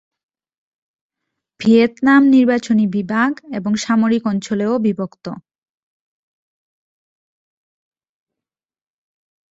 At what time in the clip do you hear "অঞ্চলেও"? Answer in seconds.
4.27-4.73